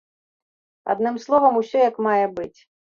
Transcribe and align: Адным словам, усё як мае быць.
Адным 0.95 1.21
словам, 1.27 1.53
усё 1.63 1.77
як 1.89 2.05
мае 2.11 2.21
быць. 2.41 2.55